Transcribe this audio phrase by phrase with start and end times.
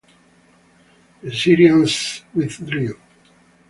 [1.21, 2.97] The Syrians withdrew.